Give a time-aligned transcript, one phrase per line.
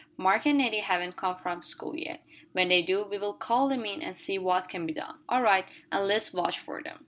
[0.17, 2.25] "Mark and Nettie haven't come by from school yet.
[2.53, 5.43] When they do, we will call them in, and see what can be done." "All
[5.43, 6.99] right, and let's watch for them."